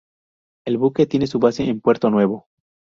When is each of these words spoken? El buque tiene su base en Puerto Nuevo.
El 0.65 0.79
buque 0.79 1.05
tiene 1.05 1.27
su 1.27 1.37
base 1.37 1.63
en 1.65 1.79
Puerto 1.79 2.09
Nuevo. 2.09 2.47